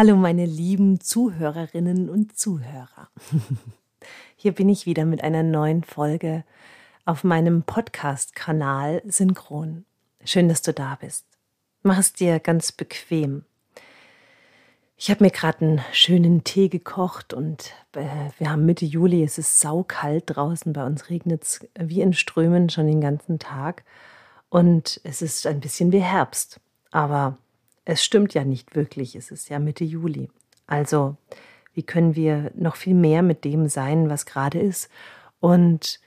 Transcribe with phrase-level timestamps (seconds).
[0.00, 3.10] Hallo meine lieben Zuhörerinnen und Zuhörer.
[4.36, 6.44] Hier bin ich wieder mit einer neuen Folge
[7.04, 9.86] auf meinem Podcast-Kanal Synchron.
[10.24, 11.24] Schön, dass du da bist.
[11.82, 13.44] Mach es dir ganz bequem.
[14.96, 19.36] Ich habe mir gerade einen schönen Tee gekocht und äh, wir haben Mitte Juli, es
[19.36, 23.82] ist saukalt draußen, bei uns regnet es wie in Strömen schon den ganzen Tag
[24.48, 26.60] und es ist ein bisschen wie Herbst.
[26.92, 27.36] Aber
[27.88, 30.28] es stimmt ja nicht wirklich, es ist ja Mitte Juli.
[30.66, 31.16] Also,
[31.72, 34.90] wie können wir noch viel mehr mit dem sein, was gerade ist?
[35.40, 35.98] Und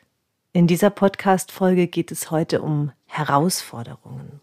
[0.53, 4.41] in dieser Podcast-Folge geht es heute um Herausforderungen,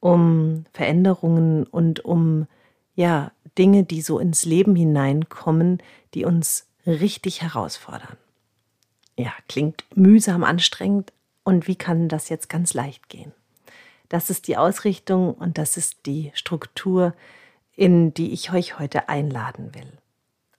[0.00, 2.46] um Veränderungen und um,
[2.94, 5.82] ja, Dinge, die so ins Leben hineinkommen,
[6.12, 8.18] die uns richtig herausfordern.
[9.16, 11.14] Ja, klingt mühsam, anstrengend.
[11.42, 13.32] Und wie kann das jetzt ganz leicht gehen?
[14.10, 17.14] Das ist die Ausrichtung und das ist die Struktur,
[17.74, 19.92] in die ich euch heute einladen will.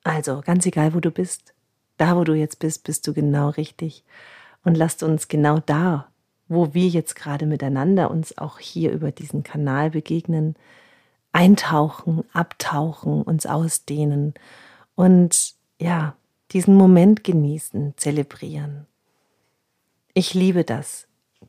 [0.04, 1.54] Also, ganz egal, wo du bist,
[1.98, 4.04] da, wo du jetzt bist, bist du genau richtig.
[4.64, 6.08] Und lasst uns genau da,
[6.48, 10.56] wo wir jetzt gerade miteinander uns auch hier über diesen Kanal begegnen,
[11.34, 14.34] eintauchen, abtauchen, uns ausdehnen
[14.96, 16.16] und ja,
[16.52, 18.88] diesen Moment genießen, zelebrieren.
[20.14, 21.08] Ich liebe das,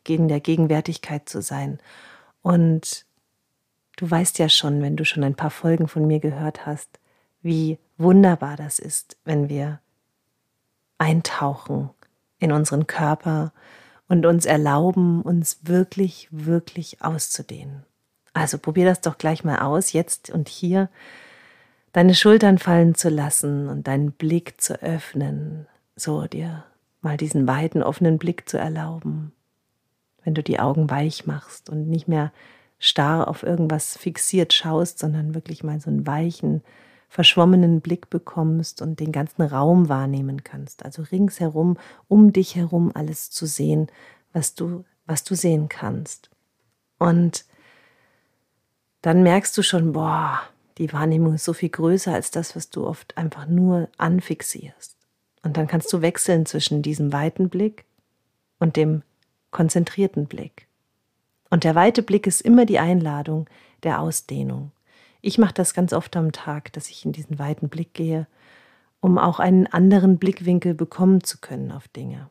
[0.09, 1.79] in der Gegenwärtigkeit zu sein.
[2.43, 3.07] Und
[3.97, 6.99] du weißt ja schon, wenn du schon ein paar Folgen von mir gehört hast,
[7.43, 9.81] wie wunderbar das ist, wenn wir
[10.99, 11.91] eintauchen
[12.39, 13.53] in unseren Körper
[14.09, 17.85] und uns erlauben, uns wirklich, wirklich auszudehnen.
[18.35, 20.89] Also probier das doch gleich mal aus, jetzt und hier,
[21.93, 26.65] deine Schultern fallen zu lassen und deinen Blick zu öffnen, so dir
[27.03, 29.33] mal diesen weiten, offenen Blick zu erlauben
[30.25, 32.33] wenn du die Augen weich machst und nicht mehr
[32.79, 36.63] starr auf irgendwas fixiert schaust, sondern wirklich mal so einen weichen,
[37.09, 40.85] verschwommenen Blick bekommst und den ganzen Raum wahrnehmen kannst.
[40.85, 41.77] Also ringsherum,
[42.09, 43.89] um dich herum alles zu sehen,
[44.33, 46.31] was du, was du sehen kannst.
[46.99, 47.45] Und
[49.03, 50.41] dann merkst du schon, boah,
[50.79, 54.97] die Wahrnehmung ist so viel größer als das, was du oft einfach nur anfixierst.
[55.43, 57.85] Und dann kannst du wechseln zwischen diesem weiten Blick
[58.59, 59.03] und dem
[59.53, 60.67] konzentrierten Blick.
[61.51, 63.49] Und der weite Blick ist immer die Einladung
[63.85, 64.73] der Ausdehnung.
[65.21, 68.27] Ich mache das ganz oft am Tag, dass ich in diesen weiten Blick gehe,
[69.01, 72.29] um auch einen anderen Blickwinkel bekommen zu können auf Dinge.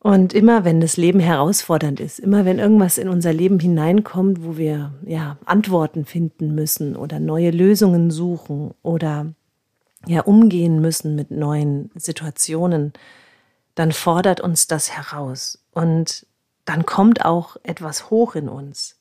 [0.00, 4.56] Und immer wenn das Leben herausfordernd ist, immer wenn irgendwas in unser Leben hineinkommt, wo
[4.56, 9.26] wir ja Antworten finden müssen oder neue Lösungen suchen oder
[10.06, 12.92] ja umgehen müssen mit neuen Situationen,
[13.76, 16.26] dann fordert uns das heraus und
[16.64, 18.96] dann kommt auch etwas hoch in uns.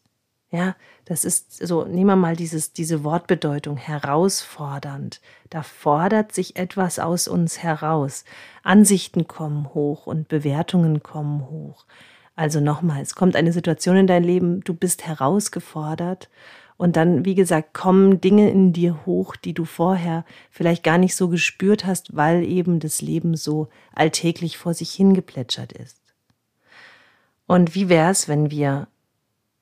[0.52, 0.75] Ja,
[1.06, 5.19] das ist so, nehmen wir mal dieses, diese Wortbedeutung herausfordernd.
[5.50, 8.25] Da fordert sich etwas aus uns heraus.
[8.64, 11.85] Ansichten kommen hoch und Bewertungen kommen hoch.
[12.35, 16.30] Also nochmal, es kommt eine Situation in dein Leben, du bist herausgefordert
[16.78, 21.16] und dann, wie gesagt, kommen Dinge in dir hoch, die du vorher vielleicht gar nicht
[21.16, 26.02] so gespürt hast, weil eben das Leben so alltäglich vor sich hingeplätschert ist.
[27.47, 28.88] Und wie wäre es, wenn wir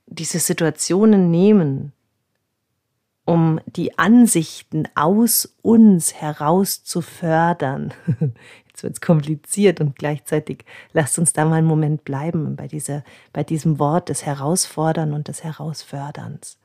[0.07, 1.93] diese Situationen nehmen,
[3.25, 7.93] um die Ansichten aus uns heraus zu fördern.
[8.67, 13.03] Jetzt wird es kompliziert und gleichzeitig lasst uns da mal einen Moment bleiben bei, dieser,
[13.31, 16.57] bei diesem Wort des Herausfordern und des Herausförderns.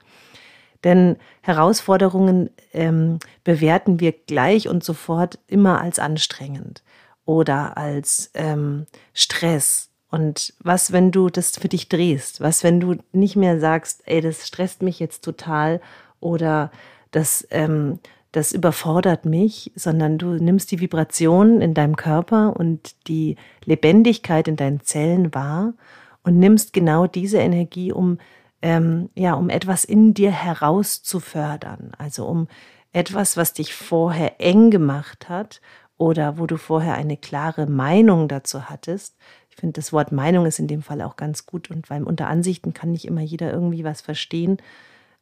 [0.85, 6.83] Denn Herausforderungen ähm, bewerten wir gleich und sofort immer als anstrengend
[7.25, 9.91] oder als ähm, Stress.
[10.11, 12.41] Und was, wenn du das für dich drehst?
[12.41, 15.81] Was, wenn du nicht mehr sagst, ey, das stresst mich jetzt total
[16.21, 16.71] oder
[17.11, 17.99] das, ähm,
[18.33, 24.57] das überfordert mich, sondern du nimmst die Vibration in deinem Körper und die Lebendigkeit in
[24.57, 25.75] deinen Zellen wahr
[26.23, 28.19] und nimmst genau diese Energie, um
[28.63, 32.49] ähm, ja, um etwas in dir herauszufördern, also um
[32.93, 35.61] etwas, was dich vorher eng gemacht hat
[35.97, 39.17] oder wo du vorher eine klare Meinung dazu hattest.
[39.51, 42.29] Ich finde, das Wort Meinung ist in dem Fall auch ganz gut und weil unter
[42.29, 44.59] Ansichten kann nicht immer jeder irgendwie was verstehen.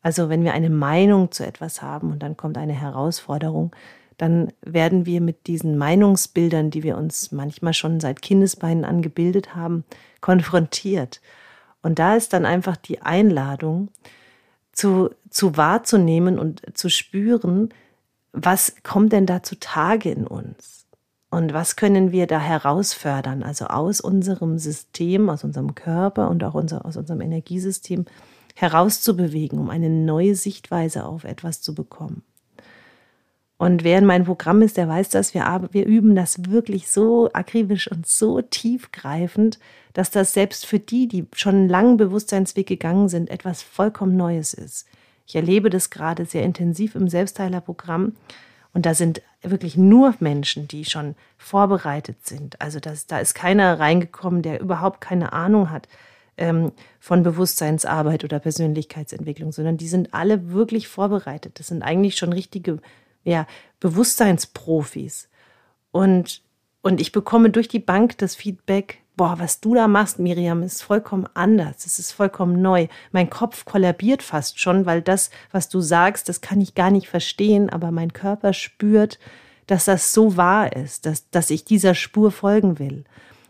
[0.02, 3.74] Also wenn wir eine Meinung zu etwas haben und dann kommt eine Herausforderung,
[4.18, 9.84] dann werden wir mit diesen Meinungsbildern, die wir uns manchmal schon seit Kindesbeinen angebildet haben,
[10.20, 11.20] konfrontiert.
[11.86, 13.90] Und da ist dann einfach die Einladung,
[14.72, 17.68] zu, zu wahrzunehmen und zu spüren,
[18.32, 20.88] was kommt denn da zutage in uns?
[21.30, 23.44] Und was können wir da herausfördern?
[23.44, 28.04] Also aus unserem System, aus unserem Körper und auch unser, aus unserem Energiesystem
[28.56, 32.24] herauszubewegen, um eine neue Sichtweise auf etwas zu bekommen.
[33.58, 35.34] Und wer in meinem Programm ist, der weiß das.
[35.34, 39.60] Wir, wir üben das wirklich so akribisch und so tiefgreifend,
[39.96, 44.52] dass das selbst für die, die schon einen langen Bewusstseinsweg gegangen sind, etwas vollkommen Neues
[44.52, 44.86] ist.
[45.26, 48.14] Ich erlebe das gerade sehr intensiv im Selbstheilerprogramm.
[48.74, 52.60] Und da sind wirklich nur Menschen, die schon vorbereitet sind.
[52.60, 55.88] Also das, da ist keiner reingekommen, der überhaupt keine Ahnung hat
[56.36, 61.58] ähm, von Bewusstseinsarbeit oder Persönlichkeitsentwicklung, sondern die sind alle wirklich vorbereitet.
[61.58, 62.80] Das sind eigentlich schon richtige
[63.24, 63.46] ja,
[63.80, 65.30] Bewusstseinsprofis.
[65.90, 66.42] Und,
[66.82, 70.82] und ich bekomme durch die Bank das Feedback, boah, was du da machst, Miriam, ist
[70.82, 72.86] vollkommen anders, es ist vollkommen neu.
[73.12, 77.08] Mein Kopf kollabiert fast schon, weil das, was du sagst, das kann ich gar nicht
[77.08, 79.18] verstehen, aber mein Körper spürt,
[79.66, 83.04] dass das so wahr ist, dass, dass ich dieser Spur folgen will.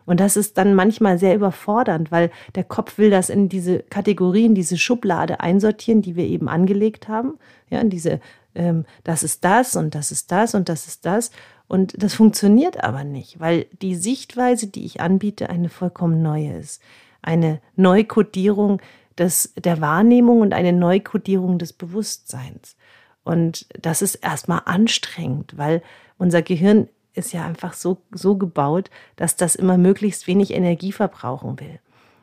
[0.07, 4.55] Und das ist dann manchmal sehr überfordernd, weil der Kopf will das in diese Kategorien,
[4.55, 7.39] diese Schublade einsortieren, die wir eben angelegt haben.
[7.71, 8.21] Ja, in diese
[8.57, 11.31] ähm, das ist das und das ist das und das ist das.
[11.69, 16.81] Und das funktioniert aber nicht, weil die Sichtweise, die ich anbiete, eine vollkommen neue ist.
[17.23, 18.81] Eine Neukodierung
[19.19, 22.77] des, der Wahrnehmung und eine Neukodierung des Bewusstseins.
[23.25, 25.83] Und das ist erstmal anstrengend, weil
[26.19, 31.59] unser Gehirn ist ja einfach so, so gebaut, dass das immer möglichst wenig Energie verbrauchen
[31.59, 31.81] will.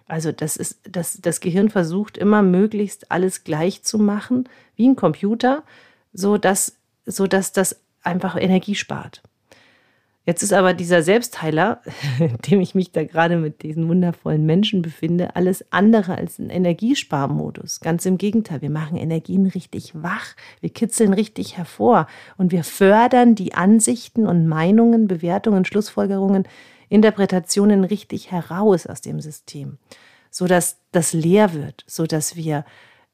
[0.08, 4.96] Also das ist, das, das Gehirn versucht immer möglichst alles gleich zu machen, wie ein
[4.96, 5.64] Computer
[6.14, 9.22] so dass, so dass das einfach Energie spart.
[10.26, 11.82] Jetzt ist aber dieser Selbstheiler,
[12.20, 16.50] in dem ich mich da gerade mit diesen wundervollen Menschen befinde, alles andere als ein
[16.50, 17.82] Energiesparmodus.
[17.82, 23.36] Ganz im Gegenteil, wir machen Energien richtig wach, wir kitzeln richtig hervor und wir fördern
[23.36, 26.48] die Ansichten und Meinungen, Bewertungen, Schlussfolgerungen,
[26.88, 29.78] Interpretationen richtig heraus aus dem System,
[30.30, 32.66] sodass das leer wird, sodass wir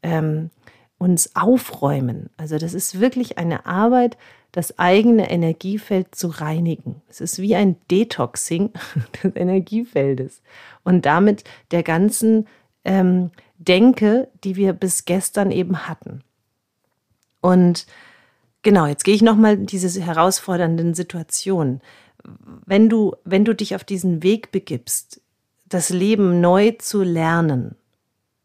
[0.04, 0.52] ähm,
[1.00, 2.30] uns aufräumen.
[2.38, 4.18] Also das ist wirklich eine Arbeit,
[4.52, 7.02] das eigene Energiefeld zu reinigen.
[7.08, 8.72] Es ist wie ein Detoxing
[9.24, 10.42] des Energiefeldes
[10.84, 12.48] und damit der ganzen
[12.84, 16.24] ähm, Denke, die wir bis gestern eben hatten.
[17.42, 17.86] Und
[18.62, 21.82] genau, jetzt gehe ich nochmal in diese herausfordernden Situationen.
[22.66, 25.22] Wenn du, wenn du dich auf diesen Weg begibst,
[25.68, 27.76] das Leben neu zu lernen,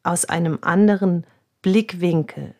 [0.03, 1.27] aus einem anderen
[1.62, 2.55] Blickwinkel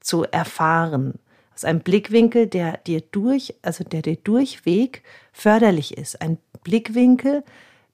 [0.00, 1.18] zu erfahren.
[1.58, 5.02] Aus einem Blickwinkel, der dir durch, also der dir durchweg
[5.32, 6.22] förderlich ist.
[6.22, 7.42] Ein Blickwinkel,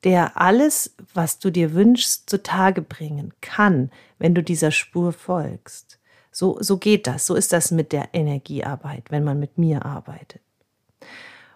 [0.05, 5.99] der alles, was du dir wünschst, zutage bringen kann, wenn du dieser Spur folgst.
[6.31, 7.27] So, so geht das.
[7.27, 10.43] So ist das mit der Energiearbeit, wenn man mit mir arbeitet.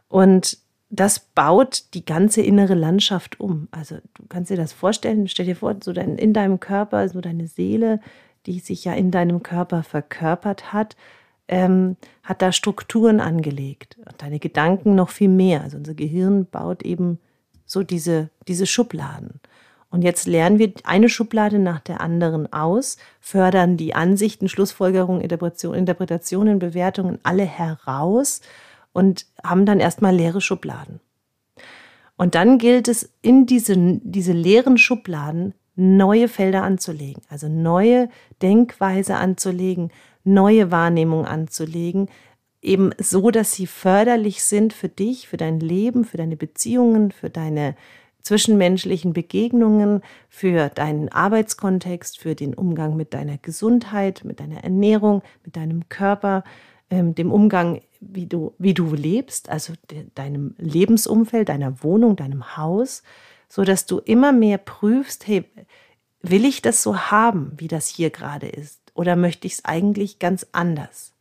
[0.08, 0.56] Und
[0.88, 3.68] das baut die ganze innere Landschaft um.
[3.70, 7.20] Also du kannst dir das vorstellen, stell dir vor, so dein, in deinem Körper, so
[7.20, 8.00] deine Seele
[8.48, 10.96] die sich ja in deinem Körper verkörpert hat,
[11.48, 13.96] ähm, hat da Strukturen angelegt.
[14.06, 15.62] Und deine Gedanken noch viel mehr.
[15.62, 17.18] Also unser Gehirn baut eben
[17.64, 19.40] so diese, diese Schubladen.
[19.90, 25.74] Und jetzt lernen wir eine Schublade nach der anderen aus, fördern die Ansichten, Schlussfolgerungen, Interpretation,
[25.74, 28.42] Interpretationen, Bewertungen alle heraus
[28.92, 31.00] und haben dann erstmal leere Schubladen.
[32.16, 38.10] Und dann gilt es, in diese, diese leeren Schubladen neue Felder anzulegen, also neue
[38.42, 39.90] Denkweise anzulegen,
[40.32, 42.08] neue Wahrnehmung anzulegen,
[42.62, 47.30] eben so, dass sie förderlich sind für dich, für dein Leben, für deine Beziehungen, für
[47.30, 47.74] deine
[48.22, 55.56] zwischenmenschlichen Begegnungen, für deinen Arbeitskontext, für den Umgang mit deiner Gesundheit, mit deiner Ernährung, mit
[55.56, 56.44] deinem Körper,
[56.90, 62.56] ähm, dem Umgang, wie du, wie du lebst, also de, deinem Lebensumfeld, deiner Wohnung, deinem
[62.56, 63.02] Haus,
[63.48, 65.44] so dass du immer mehr prüfst, hey,
[66.20, 70.18] will ich das so haben, wie das hier gerade ist, oder möchte ich es eigentlich
[70.18, 71.14] ganz anders?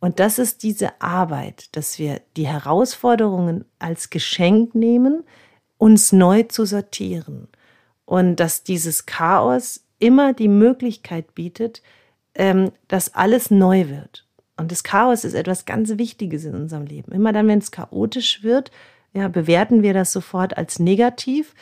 [0.00, 5.22] Und das ist diese Arbeit, dass wir die Herausforderungen als Geschenk nehmen,
[5.76, 7.48] uns neu zu sortieren
[8.06, 11.82] und dass dieses Chaos immer die Möglichkeit bietet,
[12.34, 14.26] ähm, dass alles neu wird.
[14.56, 17.12] Und das Chaos ist etwas ganz Wichtiges in unserem Leben.
[17.12, 18.70] Immer dann, wenn es chaotisch wird,
[19.12, 21.54] ja, bewerten wir das sofort als negativ.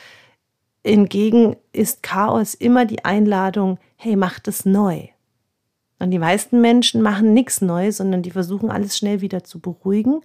[0.83, 5.09] Hingegen ist Chaos immer die Einladung, hey, mach das neu.
[6.01, 10.21] Und die meisten Menschen machen nichts Neues, sondern die versuchen alles schnell wieder zu beruhigen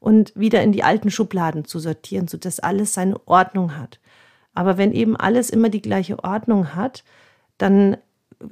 [0.00, 4.00] und wieder in die alten Schubladen zu sortieren, sodass alles seine Ordnung hat.
[4.54, 7.04] Aber wenn eben alles immer die gleiche Ordnung hat,
[7.58, 7.96] dann,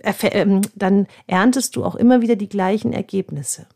[0.04, 3.66] ähm, dann erntest du auch immer wieder die gleichen Ergebnisse.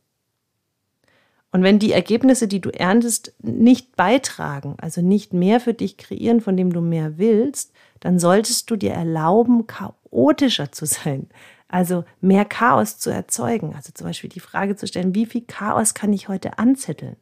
[1.50, 6.40] Und wenn die Ergebnisse, die du erntest, nicht beitragen, also nicht mehr für dich kreieren,
[6.40, 11.28] von dem du mehr willst, dann solltest du dir erlauben, chaotischer zu sein.
[11.72, 13.74] Also mehr Chaos zu erzeugen.
[13.74, 17.16] Also zum Beispiel die Frage zu stellen, wie viel Chaos kann ich heute anzetteln?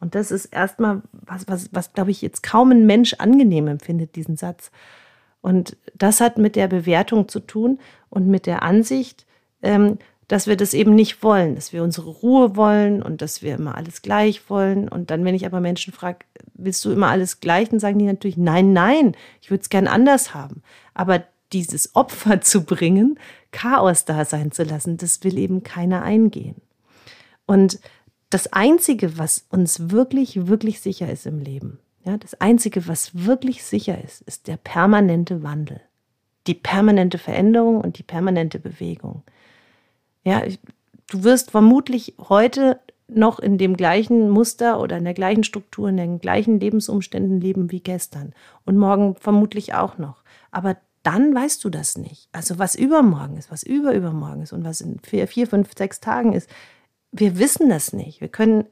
[0.00, 4.14] Und das ist erstmal was, was, was glaube ich, jetzt kaum ein Mensch angenehm empfindet,
[4.14, 4.70] diesen Satz.
[5.40, 9.26] Und das hat mit der Bewertung zu tun und mit der Ansicht,
[9.62, 13.56] ähm, dass wir das eben nicht wollen, dass wir unsere Ruhe wollen und dass wir
[13.56, 14.88] immer alles gleich wollen.
[14.88, 16.18] Und dann, wenn ich aber Menschen frage,
[16.54, 19.88] willst du immer alles gleich, dann sagen die natürlich, nein, nein, ich würde es gern
[19.88, 20.62] anders haben.
[20.94, 23.18] Aber dieses Opfer zu bringen,
[23.50, 26.56] Chaos da sein zu lassen, das will eben keiner eingehen.
[27.46, 27.80] Und
[28.30, 33.64] das Einzige, was uns wirklich, wirklich sicher ist im Leben, ja, das Einzige, was wirklich
[33.64, 35.80] sicher ist, ist der permanente Wandel,
[36.46, 39.22] die permanente Veränderung und die permanente Bewegung.
[40.24, 40.42] Ja,
[41.10, 45.96] du wirst vermutlich heute noch in dem gleichen Muster oder in der gleichen Struktur, in
[45.96, 48.34] den gleichen Lebensumständen leben wie gestern
[48.66, 50.22] und morgen vermutlich auch noch.
[50.50, 50.76] Aber
[51.08, 52.28] dann weißt du das nicht.
[52.32, 56.34] Also was übermorgen ist, was überübermorgen ist und was in vier, vier, fünf, sechs Tagen
[56.34, 56.50] ist,
[57.12, 58.20] wir wissen das nicht.
[58.20, 58.66] Wir können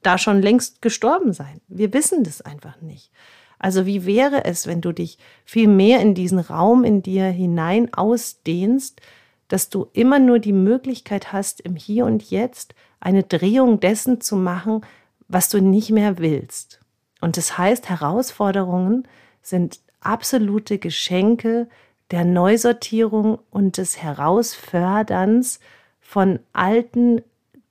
[0.00, 1.60] da schon längst gestorben sein.
[1.66, 3.10] Wir wissen das einfach nicht.
[3.58, 7.92] Also wie wäre es, wenn du dich viel mehr in diesen Raum in dir hinein
[7.92, 9.00] ausdehnst,
[9.48, 14.36] dass du immer nur die Möglichkeit hast, im Hier und Jetzt eine Drehung dessen zu
[14.36, 14.82] machen,
[15.26, 16.78] was du nicht mehr willst.
[17.20, 19.08] Und das heißt, Herausforderungen
[19.42, 21.68] sind absolute Geschenke
[22.10, 25.60] der Neusortierung und des Herausförderns
[26.00, 27.22] von alten,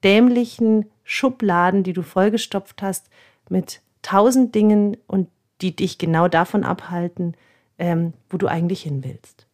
[0.03, 3.09] dämlichen Schubladen, die du vollgestopft hast
[3.49, 5.27] mit tausend Dingen und
[5.61, 7.35] die dich genau davon abhalten,
[7.77, 9.45] ähm, wo du eigentlich hin willst.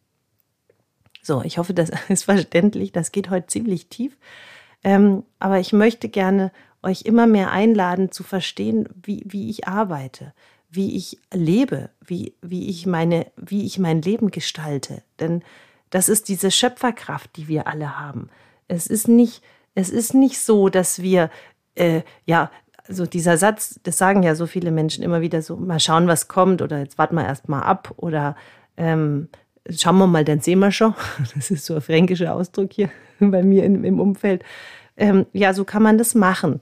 [1.22, 2.92] So, ich hoffe, das ist verständlich.
[2.92, 4.16] Das geht heute ziemlich tief.
[4.84, 6.52] Ähm, aber ich möchte gerne
[6.82, 10.32] euch immer mehr einladen zu verstehen, wie, wie ich arbeite,
[10.68, 15.02] wie ich lebe, wie, wie, ich meine, wie ich mein Leben gestalte.
[15.20, 15.42] Denn
[15.90, 18.28] das ist diese Schöpferkraft, die wir alle haben.
[18.68, 19.42] Es ist nicht,
[19.74, 21.30] es ist nicht so, dass wir,
[21.74, 22.50] äh, ja,
[22.88, 26.28] also dieser Satz, das sagen ja so viele Menschen immer wieder so, mal schauen, was
[26.28, 28.36] kommt oder jetzt warten wir erst mal ab oder
[28.76, 29.28] ähm,
[29.70, 30.94] schauen wir mal, dann sehen wir schon.
[31.34, 34.44] Das ist so ein fränkischer Ausdruck hier bei mir im, im Umfeld.
[34.96, 36.60] Ähm, ja, so kann man das machen.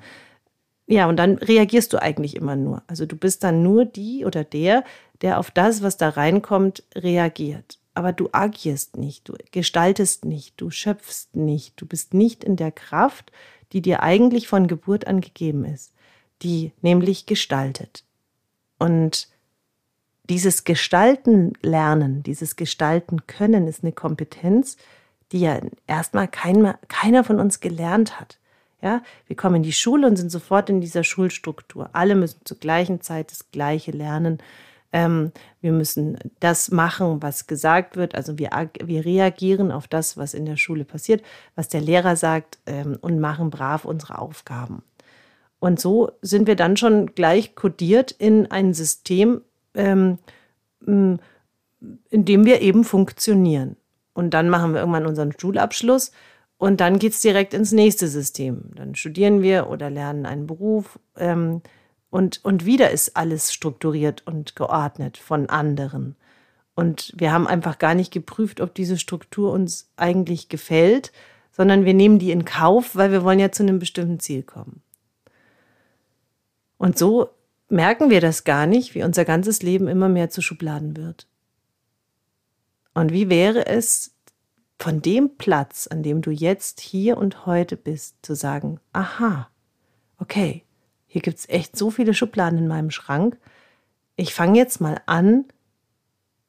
[0.87, 2.83] Ja, und dann reagierst du eigentlich immer nur.
[2.87, 4.85] Also du bist dann nur die oder der,
[5.23, 7.79] der auf das, was da reinkommt, reagiert.
[7.95, 12.73] Aber du agierst nicht, du gestaltest nicht, du schöpfst nicht, du bist nicht in der
[12.73, 13.33] Kraft,
[13.73, 15.93] die dir eigentlich von Geburt an gegeben ist,
[16.43, 18.05] die nämlich gestaltet.
[18.79, 19.29] Und
[20.29, 24.77] dieses Gestalten lernen, dieses Gestalten können ist eine Kompetenz,
[25.33, 28.39] die ja erstmal kein, keiner von uns gelernt hat.
[28.85, 31.89] Ja, wir kommen in die Schule und sind sofort in dieser Schulstruktur.
[31.95, 34.37] Alle müssen zur gleichen Zeit das Gleiche lernen.
[34.93, 38.15] Ähm, wir müssen das machen, was gesagt wird.
[38.15, 38.51] Also wir,
[38.85, 41.25] wir reagieren auf das, was in der Schule passiert,
[41.55, 44.83] was der Lehrer sagt ähm, und machen brav unsere Aufgaben.
[45.61, 49.41] Und so sind wir dann schon gleich kodiert in ein System,
[49.73, 50.19] ähm,
[50.87, 51.19] in
[52.13, 53.77] dem wir eben funktionieren.
[54.13, 56.13] Und dann machen wir irgendwann unseren Schulabschluss
[56.59, 58.71] und dann geht es direkt ins nächste System.
[58.75, 61.63] Dann studieren wir oder lernen einen Beruf ähm,
[62.11, 66.17] und, und wieder ist alles strukturiert und geordnet von anderen.
[66.75, 71.13] Und wir haben einfach gar nicht geprüft, ob diese Struktur uns eigentlich gefällt,
[71.53, 74.83] sondern wir nehmen die in Kauf, weil wir wollen ja zu einem bestimmten Ziel kommen.
[76.79, 77.31] Und so
[77.69, 81.27] merken wir das gar nicht, wie unser ganzes Leben immer mehr zu Schubladen wird.
[82.93, 84.14] Und wie wäre es,
[84.79, 89.49] von dem Platz, an dem du jetzt hier und heute bist, zu sagen, aha,
[90.19, 90.65] okay,
[91.07, 93.39] hier gibt es echt so viele Schubladen in meinem Schrank.
[94.17, 95.45] Ich fange jetzt mal an,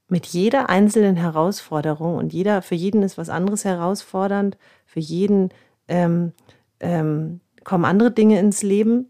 [0.08, 5.50] mit jeder einzelnen Herausforderung und jeder, für jeden ist was anderes herausfordernd, für jeden
[5.88, 6.34] ähm,
[6.80, 9.10] ähm, kommen andere Dinge ins Leben.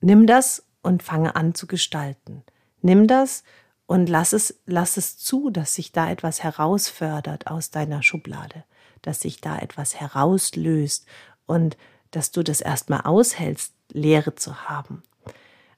[0.00, 2.44] Nimm das und fange an zu gestalten.
[2.82, 3.42] Nimm das
[3.86, 8.64] und lass es, lass es zu, dass sich da etwas herausfördert aus deiner Schublade,
[9.02, 11.06] dass sich da etwas herauslöst
[11.46, 11.76] und
[12.10, 15.02] dass du das erstmal aushältst, Lehre zu haben.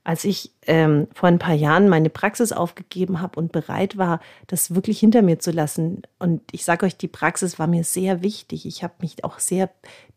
[0.04, 4.72] Als ich ähm, vor ein paar Jahren meine Praxis aufgegeben habe und bereit war, das
[4.72, 8.66] wirklich hinter mir zu lassen, und ich sage euch, die Praxis war mir sehr wichtig.
[8.66, 9.68] Ich habe mich auch sehr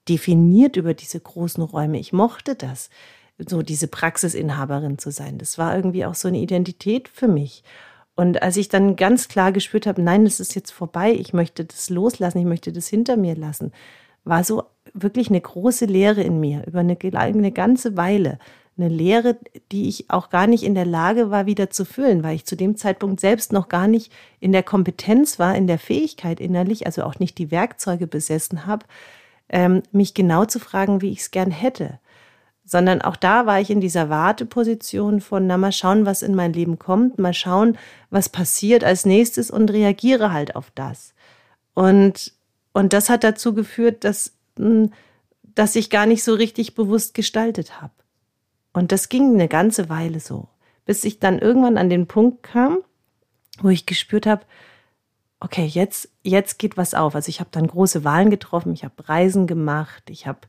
[0.08, 1.98] definiert über diese großen Räume.
[1.98, 2.92] Ich mochte das
[3.48, 5.38] so diese Praxisinhaberin zu sein.
[5.38, 7.64] Das war irgendwie auch so eine Identität für mich.
[8.16, 11.64] Und als ich dann ganz klar gespürt habe, nein, das ist jetzt vorbei, ich möchte
[11.64, 13.72] das loslassen, ich möchte das hinter mir lassen,
[14.26, 18.40] war so wirklich eine große Leere in mir über eine, eine ganze Weile.
[18.78, 19.38] eine Leere,
[19.72, 22.58] die ich auch gar nicht in der Lage war, wieder zu füllen, weil ich zu
[22.58, 27.04] dem Zeitpunkt selbst noch gar nicht in der Kompetenz war, in der Fähigkeit innerlich, also
[27.04, 28.86] auch nicht die Werkzeuge besessen habe,
[29.50, 32.00] ähm, mich genau zu fragen, wie ich es gern hätte.
[32.70, 36.54] Sondern auch da war ich in dieser Warteposition von, na mal schauen, was in mein
[36.54, 37.80] Leben kommt, mal schauen,
[38.12, 41.16] was passiert als nächstes und reagiere halt auf das.
[41.74, 42.32] Und,
[42.72, 44.94] und das hat dazu geführt, dass, hm,
[45.56, 47.94] dass ich gar nicht so richtig bewusst gestaltet habe.
[48.72, 50.48] Und das ging eine ganze Weile so,
[50.86, 52.78] bis ich dann irgendwann an den Punkt kam,
[53.64, 54.44] wo ich gespürt habe,
[55.40, 57.16] okay, jetzt, jetzt geht was auf.
[57.16, 60.42] Also ich habe dann große Wahlen getroffen, ich habe Reisen gemacht, ich habe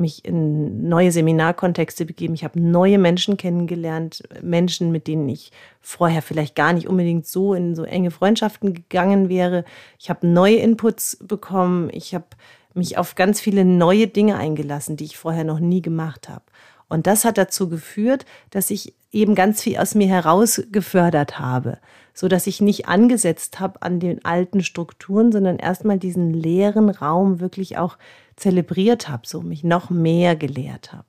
[0.00, 6.22] mich in neue Seminarkontexte begeben, ich habe neue Menschen kennengelernt, Menschen, mit denen ich vorher
[6.22, 9.64] vielleicht gar nicht unbedingt so in so enge Freundschaften gegangen wäre.
[9.98, 12.26] Ich habe neue Inputs bekommen, ich habe
[12.74, 16.44] mich auf ganz viele neue Dinge eingelassen, die ich vorher noch nie gemacht habe.
[16.90, 21.78] Und das hat dazu geführt, dass ich eben ganz viel aus mir heraus gefördert habe,
[22.12, 27.40] so dass ich nicht angesetzt habe an den alten Strukturen, sondern erstmal diesen leeren Raum
[27.40, 27.96] wirklich auch
[28.36, 31.06] zelebriert habe, so mich noch mehr gelehrt habe.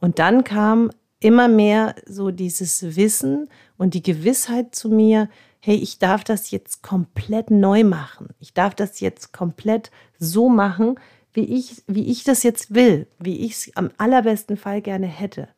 [0.00, 5.28] Und dann kam immer mehr so dieses Wissen und die Gewissheit zu mir,
[5.58, 8.28] hey, ich darf das jetzt komplett neu machen.
[8.38, 11.00] Ich darf das jetzt komplett so machen,
[11.36, 15.48] wie ich, wie ich das jetzt will, wie ich es am allerbesten Fall gerne hätte.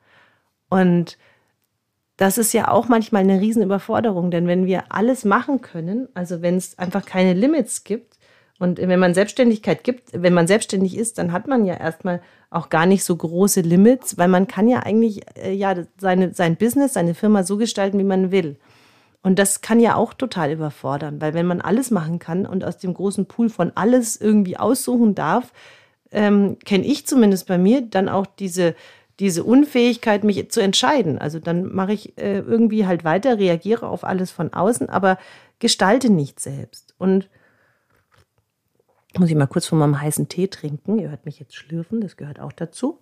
[0.69, 1.17] Und
[2.17, 6.57] das ist ja auch manchmal eine Riesenüberforderung, denn wenn wir alles machen können, also wenn
[6.57, 8.19] es einfach keine Limits gibt
[8.59, 12.21] und wenn man Selbstständigkeit gibt, wenn man selbstständig ist, dann hat man ja erstmal
[12.51, 16.57] auch gar nicht so große Limits, weil man kann ja eigentlich äh, ja seine, sein
[16.57, 18.57] Business, seine Firma so gestalten, wie man will.
[19.23, 22.79] Und das kann ja auch total überfordern, weil wenn man alles machen kann und aus
[22.79, 25.53] dem großen Pool von alles irgendwie aussuchen darf,
[26.11, 28.75] ähm, kenne ich zumindest bei mir dann auch diese,
[29.19, 31.19] diese Unfähigkeit, mich zu entscheiden.
[31.19, 35.19] Also dann mache ich äh, irgendwie halt weiter, reagiere auf alles von außen, aber
[35.59, 36.95] gestalte nicht selbst.
[36.99, 37.29] Und
[39.17, 40.99] muss ich mal kurz von meinem heißen Tee trinken.
[40.99, 42.99] Ihr hört mich jetzt schlürfen, das gehört auch dazu.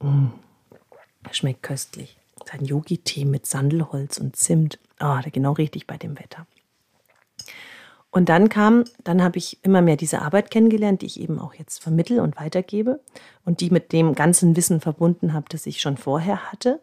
[0.00, 0.30] Mmh.
[1.32, 2.18] Schmeckt köstlich.
[2.46, 4.78] Das ist ein Yogi-Tee mit Sandelholz und Zimt.
[4.98, 6.46] Ah, oh, genau richtig bei dem Wetter.
[8.10, 11.54] Und dann kam, dann habe ich immer mehr diese Arbeit kennengelernt, die ich eben auch
[11.54, 13.00] jetzt vermittel und weitergebe
[13.44, 16.80] und die mit dem ganzen Wissen verbunden habe, das ich schon vorher hatte.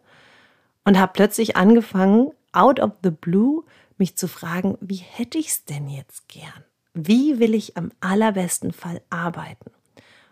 [0.84, 3.64] Und habe plötzlich angefangen, out of the blue,
[3.96, 6.64] mich zu fragen, wie hätte ich es denn jetzt gern?
[6.92, 9.70] Wie will ich am allerbesten Fall arbeiten?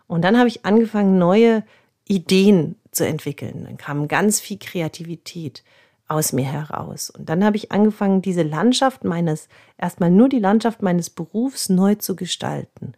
[0.05, 1.63] Und dann habe ich angefangen, neue
[2.07, 3.65] Ideen zu entwickeln.
[3.65, 5.63] Dann kam ganz viel Kreativität
[6.07, 7.09] aus mir heraus.
[7.09, 11.95] Und dann habe ich angefangen, diese Landschaft meines, erstmal nur die Landschaft meines Berufs neu
[11.95, 12.93] zu gestalten.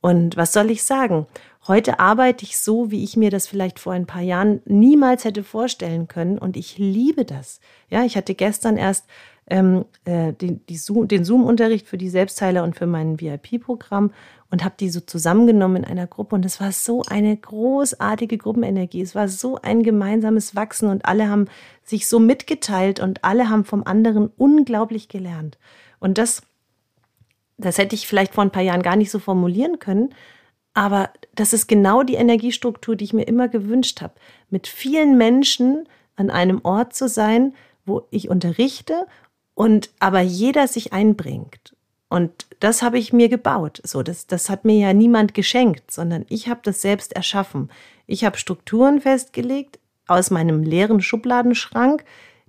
[0.00, 1.26] Und was soll ich sagen?
[1.66, 5.42] Heute arbeite ich so, wie ich mir das vielleicht vor ein paar Jahren niemals hätte
[5.42, 6.36] vorstellen können.
[6.36, 7.60] Und ich liebe das.
[7.88, 9.06] Ja, ich hatte gestern erst
[9.46, 14.12] ähm, äh, den, Zoom, den Zoom-Unterricht für die Selbstheiler und für mein VIP-Programm
[14.54, 16.36] und habe die so zusammengenommen in einer Gruppe.
[16.36, 19.02] Und es war so eine großartige Gruppenenergie.
[19.02, 21.46] Es war so ein gemeinsames Wachsen und alle haben
[21.82, 25.58] sich so mitgeteilt und alle haben vom anderen unglaublich gelernt.
[25.98, 26.42] Und das,
[27.58, 30.14] das hätte ich vielleicht vor ein paar Jahren gar nicht so formulieren können.
[30.72, 34.14] Aber das ist genau die Energiestruktur, die ich mir immer gewünscht habe.
[34.50, 37.54] Mit vielen Menschen an einem Ort zu sein,
[37.86, 39.08] wo ich unterrichte
[39.54, 41.73] und aber jeder sich einbringt.
[42.14, 43.80] Und das habe ich mir gebaut.
[43.82, 47.72] So, das, das hat mir ja niemand geschenkt, sondern ich habe das selbst erschaffen.
[48.06, 52.04] Ich habe Strukturen festgelegt aus meinem leeren Schubladenschrank,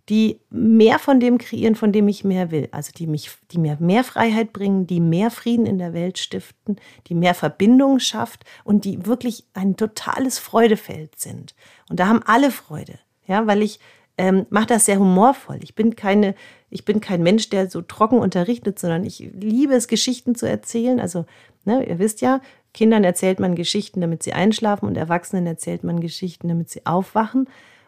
[0.08, 2.70] die mehr von dem kreieren, von dem ich mehr will.
[2.72, 6.76] Also die mich, die mir mehr Freiheit bringen, die mehr Frieden in der Welt stiften,
[7.08, 11.56] die mehr Verbindung schafft und die wirklich ein totales Freudefeld sind.
[11.90, 13.00] Und da haben alle Freude.
[13.26, 13.80] Ja, weil ich
[14.18, 15.60] ähm, mache das sehr humorvoll.
[15.62, 16.36] Ich bin keine,
[16.70, 21.00] ich bin kein Mensch, der so trocken unterrichtet, sondern ich liebe es, Geschichten zu erzählen.
[21.00, 21.26] Also,
[21.66, 22.42] ne, ihr wisst ja,
[22.74, 27.48] Kindern erzählt man Geschichten, damit sie einschlafen und Erwachsenen erzählt man Geschichten, damit sie aufwachen.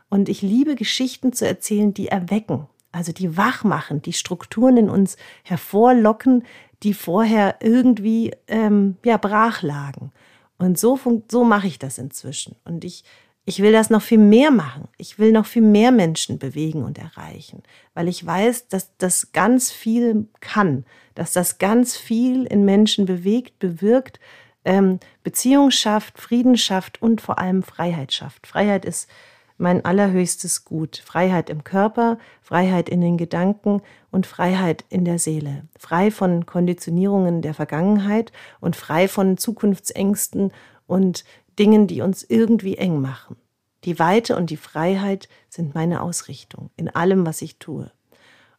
[0.10, 4.90] Und ich liebe Geschichten zu erzählen, die erwecken, also die wach machen, die Strukturen in
[4.90, 6.44] uns hervorlocken,
[6.84, 10.12] die vorher irgendwie ähm, ja brach lagen.
[10.58, 12.56] Und so, so mache ich das inzwischen.
[12.66, 13.04] Und ich
[13.48, 14.90] ich will das noch viel mehr machen.
[14.98, 19.72] Ich will noch viel mehr Menschen bewegen und erreichen, weil ich weiß, dass das ganz
[19.72, 20.84] viel kann,
[21.16, 24.20] dass das ganz viel in Menschen bewegt, bewirkt,
[24.66, 28.48] ähm, Beziehung schafft, Frieden schafft und vor allem Freiheit schafft.
[28.48, 29.10] Freiheit ist
[29.58, 31.02] mein allerhöchstes Gut.
[31.06, 33.82] Freiheit im Körper, Freiheit in den Gedanken
[34.12, 35.64] und Freiheit in der Seele.
[35.80, 40.52] Frei von Konditionierungen der Vergangenheit und frei von Zukunftsängsten
[40.86, 41.24] und
[41.60, 43.36] Dingen, die uns irgendwie eng machen.
[43.84, 47.92] Die Weite und die Freiheit sind meine Ausrichtung in allem, was ich tue.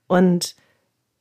[0.06, 0.56] Und,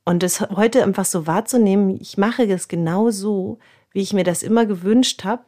[0.04, 3.58] und das heute einfach so wahrzunehmen, ich mache es genau so,
[3.92, 5.42] wie ich mir das immer gewünscht habe.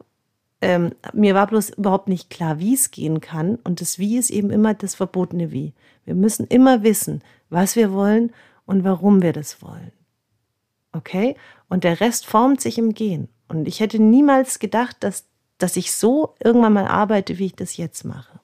[0.61, 3.55] Ähm, mir war bloß überhaupt nicht klar, wie es gehen kann.
[3.63, 5.73] Und das Wie ist eben immer das verbotene Wie.
[6.05, 8.31] Wir müssen immer wissen, was wir wollen
[8.65, 9.91] und warum wir das wollen.
[10.93, 11.35] Okay?
[11.67, 13.27] Und der Rest formt sich im Gehen.
[13.47, 15.25] Und ich hätte niemals gedacht, dass,
[15.61, 18.41] dass ich so irgendwann mal arbeite, wie ich das jetzt mache.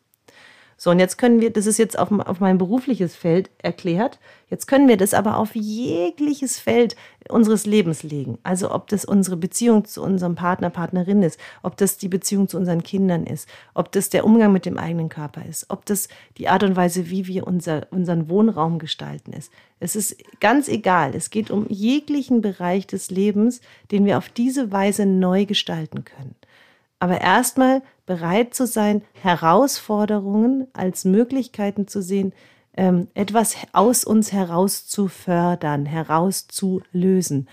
[0.80, 4.20] So, und jetzt können wir, das ist jetzt auf, auf mein berufliches Feld erklärt,
[4.52, 6.96] jetzt können wir das aber auf jegliches Feld
[7.30, 8.38] unseres Lebens legen.
[8.44, 12.58] Also ob das unsere Beziehung zu unserem Partner, Partnerin ist, ob das die Beziehung zu
[12.58, 16.48] unseren Kindern ist, ob das der Umgang mit dem eigenen Körper ist, ob das die
[16.48, 19.52] Art und Weise, wie wir unser, unseren Wohnraum gestalten ist.
[19.80, 21.16] Es ist ganz egal.
[21.16, 26.36] Es geht um jeglichen Bereich des Lebens, den wir auf diese Weise neu gestalten können.
[27.00, 32.34] Aber erstmal bereit zu sein, Herausforderungen als Möglichkeiten zu sehen,
[32.76, 37.48] ähm, etwas aus uns heraus zu fördern, herauszulösen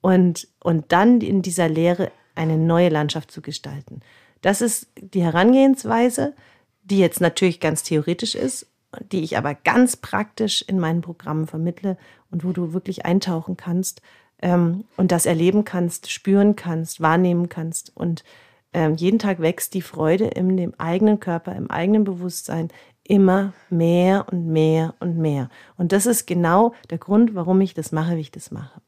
[0.00, 4.00] und, und dann in dieser Lehre eine neue Landschaft zu gestalten.
[4.40, 6.34] Das ist die Herangehensweise,
[6.82, 8.66] die jetzt natürlich ganz theoretisch ist,
[9.12, 11.96] die ich aber ganz praktisch in meinen Programmen vermittle
[12.30, 14.02] und wo du wirklich eintauchen kannst
[14.42, 18.24] ähm, und das erleben kannst, spüren kannst, wahrnehmen kannst und
[18.72, 22.68] ähm, jeden Tag wächst die Freude in dem eigenen Körper, im eigenen Bewusstsein
[23.02, 25.48] immer mehr und mehr und mehr.
[25.76, 28.80] Und das ist genau der Grund, warum ich das mache, wie ich das mache.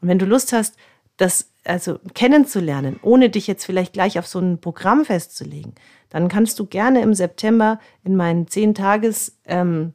[0.00, 0.76] Und wenn du Lust hast,
[1.16, 5.74] das also kennenzulernen, ohne dich jetzt vielleicht gleich auf so ein Programm festzulegen,
[6.08, 9.92] dann kannst du gerne im September in meinen zehn Tages ähm,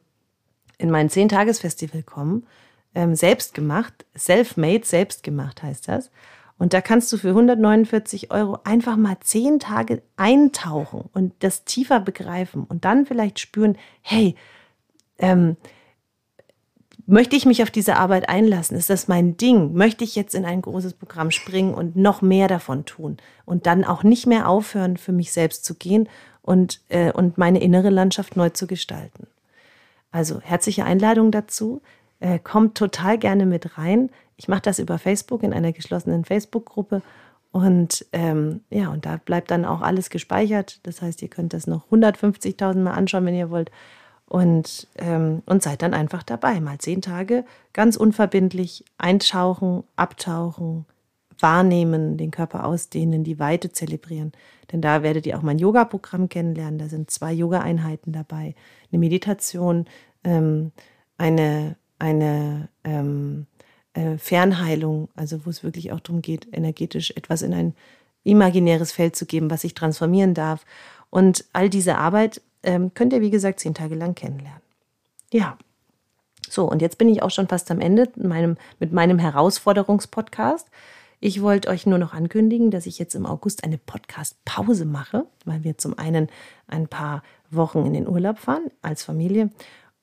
[0.78, 2.46] in mein zehn Tages Festival kommen,
[2.94, 6.10] ähm, selbst gemacht, self-made, selbst gemacht heißt das.
[6.58, 12.00] Und da kannst du für 149 Euro einfach mal zehn Tage eintauchen und das tiefer
[12.00, 14.34] begreifen und dann vielleicht spüren, hey,
[15.18, 15.56] ähm,
[17.06, 18.76] möchte ich mich auf diese Arbeit einlassen?
[18.76, 19.74] Ist das mein Ding?
[19.74, 23.84] Möchte ich jetzt in ein großes Programm springen und noch mehr davon tun und dann
[23.84, 26.08] auch nicht mehr aufhören, für mich selbst zu gehen
[26.42, 29.26] und, äh, und meine innere Landschaft neu zu gestalten?
[30.10, 31.82] Also herzliche Einladung dazu.
[32.18, 34.10] Äh, kommt total gerne mit rein.
[34.36, 37.02] Ich mache das über Facebook in einer geschlossenen Facebook-Gruppe.
[37.52, 40.80] Und ähm, ja, und da bleibt dann auch alles gespeichert.
[40.82, 43.70] Das heißt, ihr könnt das noch 150.000 Mal anschauen, wenn ihr wollt.
[44.28, 46.60] Und, ähm, und seid dann einfach dabei.
[46.60, 50.84] Mal zehn Tage ganz unverbindlich eintauchen, abtauchen,
[51.38, 54.32] wahrnehmen, den Körper ausdehnen, die Weite zelebrieren.
[54.72, 56.78] Denn da werdet ihr auch mein Yoga-Programm kennenlernen.
[56.78, 58.54] Da sind zwei Yoga-Einheiten dabei,
[58.90, 59.86] eine Meditation,
[60.24, 60.72] ähm,
[61.18, 63.46] eine, eine ähm,
[63.96, 67.74] äh, Fernheilung, also wo es wirklich auch darum geht, energetisch etwas in ein
[68.24, 70.66] imaginäres Feld zu geben, was sich transformieren darf.
[71.08, 74.60] Und all diese Arbeit ähm, könnt ihr, wie gesagt, zehn Tage lang kennenlernen.
[75.32, 75.56] Ja.
[76.48, 80.68] So, und jetzt bin ich auch schon fast am Ende mit meinem, mit meinem Herausforderungspodcast.
[81.18, 85.64] Ich wollte euch nur noch ankündigen, dass ich jetzt im August eine Podcast-Pause mache, weil
[85.64, 86.28] wir zum einen
[86.68, 89.50] ein paar Wochen in den Urlaub fahren als Familie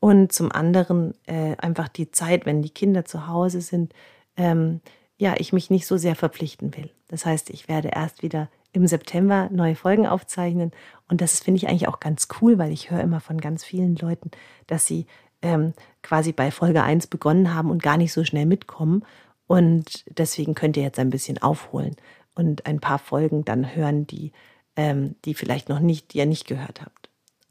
[0.04, 3.94] und zum anderen äh, einfach die Zeit, wenn die Kinder zu Hause sind,
[4.36, 4.82] ähm,
[5.16, 6.90] ja, ich mich nicht so sehr verpflichten will.
[7.08, 10.72] Das heißt, ich werde erst wieder im September neue Folgen aufzeichnen.
[11.08, 13.96] Und das finde ich eigentlich auch ganz cool, weil ich höre immer von ganz vielen
[13.96, 14.32] Leuten,
[14.68, 15.06] dass sie
[15.42, 19.06] ähm, quasi bei Folge 1 begonnen haben und gar nicht so schnell mitkommen.
[19.48, 21.96] Und deswegen könnt ihr jetzt ein bisschen aufholen
[22.36, 24.34] und ein paar Folgen dann hören, die,
[24.76, 27.03] ähm, die vielleicht noch nicht, die ihr nicht gehört habt.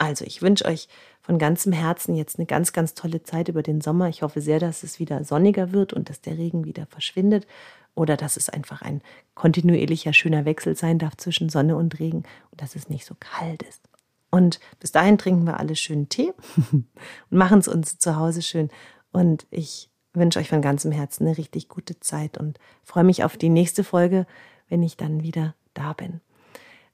[0.03, 0.89] Also, ich wünsche euch
[1.21, 4.09] von ganzem Herzen jetzt eine ganz, ganz tolle Zeit über den Sommer.
[4.09, 7.47] Ich hoffe sehr, dass es wieder sonniger wird und dass der Regen wieder verschwindet
[7.95, 9.01] oder dass es einfach ein
[9.37, 13.63] kontinuierlicher, schöner Wechsel sein darf zwischen Sonne und Regen und dass es nicht so kalt
[13.63, 13.89] ist.
[14.29, 16.33] Und bis dahin trinken wir alle schön Tee
[16.73, 16.89] und
[17.31, 18.71] machen es uns zu Hause schön.
[19.13, 23.37] Und ich wünsche euch von ganzem Herzen eine richtig gute Zeit und freue mich auf
[23.37, 24.27] die nächste Folge,
[24.69, 26.21] wenn ich dann wieder da bin.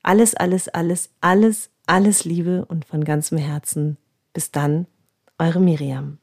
[0.02, 3.96] Alles, alles, alles, alles, alles Liebe und von ganzem Herzen
[4.32, 4.86] bis dann,
[5.38, 6.18] eure Miriam.